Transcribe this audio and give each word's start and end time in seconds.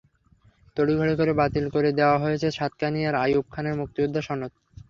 তড়িঘড়ি 0.77 1.13
করে 1.19 1.31
বাতিল 1.39 1.65
করে 1.75 1.89
দেওয়া 1.99 2.17
হয়েছে 2.23 2.47
সাতকানিয়ার 2.57 3.15
আইয়ুব 3.23 3.45
খানের 3.53 3.75
মুক্তিযোদ্ধা 3.81 4.21
সনদ। 4.27 4.51